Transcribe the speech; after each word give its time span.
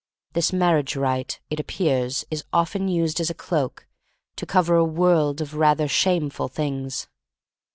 This 0.33 0.51
marriage 0.51 0.95
rite, 0.95 1.39
it 1.51 1.59
appears, 1.59 2.25
is 2.31 2.43
often 2.51 2.87
used 2.87 3.19
as 3.19 3.29
a 3.29 3.35
cloak 3.35 3.85
to 4.35 4.47
cover 4.47 4.73
a 4.75 4.83
world 4.83 5.41
of 5.41 5.53
rather 5.57 5.87
shameful 5.87 6.47
things. 6.47 7.07